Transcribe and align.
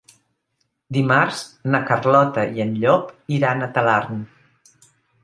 Dimarts 0.97 1.43
na 1.75 1.81
Carlota 1.89 2.45
i 2.55 2.63
en 2.65 2.71
Llop 2.85 3.13
iran 3.39 3.63
a 3.63 3.69
Talarn. 3.77 4.25